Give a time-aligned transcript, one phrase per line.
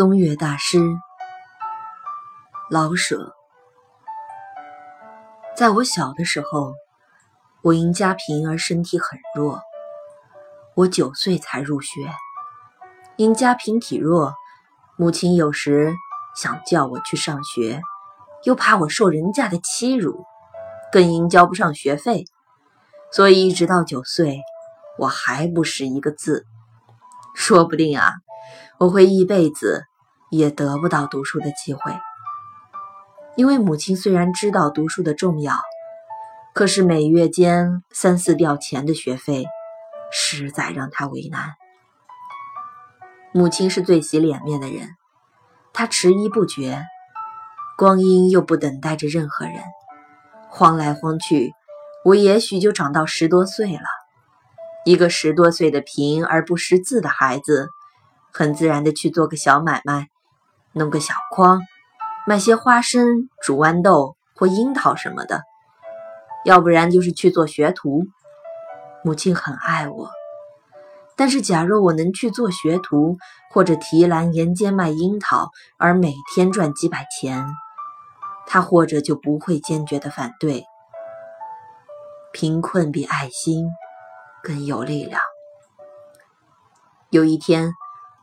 [0.00, 0.78] 宗岳大师
[2.70, 3.34] 老舍，
[5.54, 6.72] 在我小的时候，
[7.60, 9.60] 我因家贫而身体很弱。
[10.74, 12.10] 我九岁才入学，
[13.16, 14.32] 因家贫体弱，
[14.96, 15.92] 母亲有时
[16.34, 17.82] 想叫我去上学，
[18.44, 20.24] 又怕我受人家的欺辱，
[20.90, 22.24] 更因交不上学费，
[23.12, 24.40] 所以一直到九岁，
[24.96, 26.46] 我还不识一个字。
[27.34, 28.14] 说不定啊。
[28.78, 29.84] 我会一辈子
[30.30, 31.92] 也得不到读书的机会，
[33.36, 35.56] 因为母亲虽然知道读书的重要，
[36.54, 39.44] 可是每月间三四吊钱的学费，
[40.12, 41.54] 实在让她为难。
[43.32, 44.96] 母亲是最洗脸面的人，
[45.72, 46.84] 她迟疑不决，
[47.76, 49.56] 光阴又不等待着任何人，
[50.48, 51.52] 晃来晃去，
[52.04, 53.82] 我也许就长到十多岁了。
[54.84, 57.68] 一个十多岁的贫而不识字的孩子。
[58.32, 60.06] 很自然的去做个小买卖，
[60.72, 61.60] 弄个小筐，
[62.26, 65.42] 卖些花生、煮豌豆或樱桃什么的。
[66.44, 68.04] 要不然就是去做学徒。
[69.04, 70.10] 母亲很爱我，
[71.16, 73.16] 但是假若我能去做学徒，
[73.50, 77.46] 或者提篮沿街卖樱桃，而每天赚几百钱，
[78.46, 80.64] 她或者就不会坚决的反对。
[82.32, 83.66] 贫困比爱心
[84.42, 85.20] 更有力量。
[87.10, 87.72] 有一天。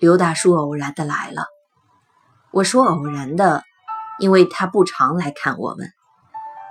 [0.00, 1.48] 刘大叔偶然的来了，
[2.50, 3.62] 我说偶然的，
[4.18, 5.92] 因为他不常来看我们。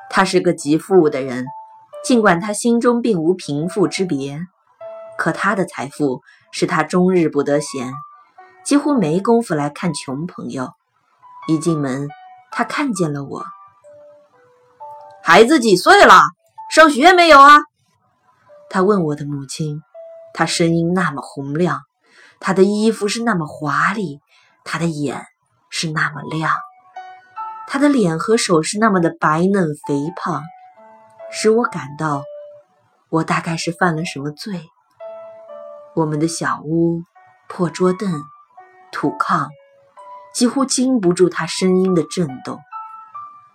[0.09, 1.45] 他是个极富的人，
[2.03, 4.39] 尽管他心中并无贫富之别，
[5.17, 7.93] 可他的财富使他终日不得闲，
[8.63, 10.71] 几乎没工夫来看穷朋友。
[11.47, 12.09] 一进门，
[12.51, 13.45] 他看见了我，
[15.21, 16.23] 孩子几岁了？
[16.69, 17.59] 上学没有啊？
[18.69, 19.81] 他问我的母亲，
[20.33, 21.81] 他声音那么洪亮。
[22.39, 24.19] 他的衣服是那么华丽，
[24.65, 25.25] 他的眼
[25.69, 26.51] 是那么亮，
[27.67, 30.41] 他的脸和手是那么的白嫩肥胖，
[31.31, 32.23] 使我感到
[33.09, 34.61] 我大概是犯了什么罪。
[35.95, 37.01] 我们的小屋、
[37.47, 38.11] 破桌凳、
[38.91, 39.47] 土炕，
[40.33, 42.59] 几乎经不住他声音的震动。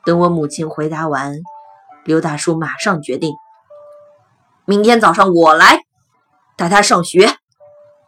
[0.04, 1.34] 等我母亲回答完，
[2.04, 3.32] 刘大叔马上决定：
[4.64, 5.78] 明天早上我来
[6.56, 7.36] 带他上学，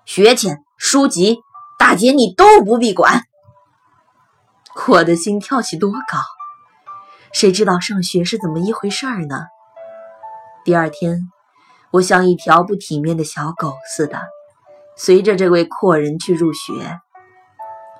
[0.05, 0.63] 学钱。
[0.77, 1.39] 书籍，
[1.79, 3.23] 大姐你都不必管。
[4.89, 6.19] 我的心跳起多高，
[7.33, 9.47] 谁知道上学是怎么一回事儿呢？
[10.65, 11.31] 第二天，
[11.91, 14.21] 我像一条不体面的小狗似的，
[14.97, 17.01] 随着这位阔人去入学。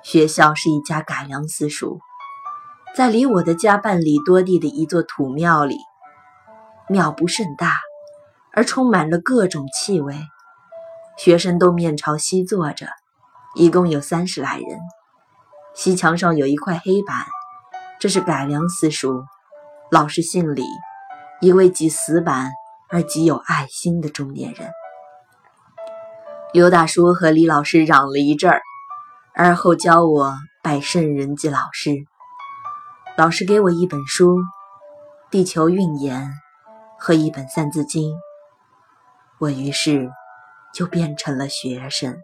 [0.03, 1.97] 学校是一家改良私塾，
[2.95, 5.77] 在离我的家半里多地的一座土庙里。
[6.87, 7.79] 庙不甚大，
[8.53, 10.15] 而充满了各种气味。
[11.17, 12.87] 学生都面朝西坐着，
[13.55, 14.79] 一共有三十来人。
[15.75, 17.25] 西墙上有一块黑板，
[17.99, 19.25] 这是改良私塾，
[19.91, 20.63] 老师姓李，
[21.41, 22.49] 一位极死板
[22.89, 24.71] 而极有爱心的中年人。
[26.53, 28.61] 刘大叔和李老师嚷了一阵儿，
[29.35, 31.91] 而后教我拜圣人及老师。
[33.17, 34.37] 老师给我一本书
[35.29, 36.21] 《地球运言》
[36.97, 38.11] 和一本《三字经》，
[39.39, 40.09] 我于是。
[40.73, 42.17] 就变成了学生。